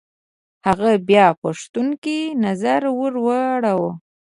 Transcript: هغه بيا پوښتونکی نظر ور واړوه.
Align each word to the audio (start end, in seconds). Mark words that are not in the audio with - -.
هغه 0.67 0.91
بيا 1.07 1.25
پوښتونکی 1.41 2.19
نظر 2.45 2.81
ور 2.99 3.13
واړوه. 3.25 3.91